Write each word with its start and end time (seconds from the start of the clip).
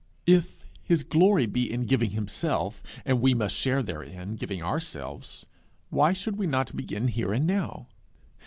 If 0.25 0.65
his 0.81 1.03
glory 1.03 1.45
be 1.45 1.71
in 1.71 1.83
giving 1.85 2.09
himself, 2.09 2.81
and 3.05 3.21
we 3.21 3.35
must 3.35 3.53
share 3.55 3.83
therein, 3.83 4.33
giving 4.35 4.63
ourselves, 4.63 5.45
why 5.91 6.11
should 6.11 6.37
we 6.37 6.47
not 6.47 6.75
begin 6.75 7.07
here 7.07 7.31
and 7.31 7.45
now? 7.45 7.87